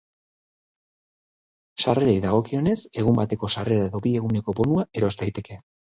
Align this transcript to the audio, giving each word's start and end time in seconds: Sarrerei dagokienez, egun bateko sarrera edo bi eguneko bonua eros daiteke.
Sarrerei 1.83 1.91
dagokienez, 2.23 2.75
egun 3.03 3.19
bateko 3.21 3.53
sarrera 3.57 3.85
edo 3.91 4.03
bi 4.07 4.15
eguneko 4.23 4.57
bonua 4.63 4.87
eros 5.03 5.13
daiteke. 5.21 5.61